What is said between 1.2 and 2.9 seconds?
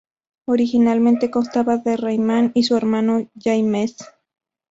constaba de Rayman y su